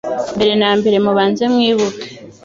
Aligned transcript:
Mbere 0.35 0.53
na 0.61 0.71
mbere 0.79 0.97
mubanze 1.05 1.43
mwibuke 1.53 2.07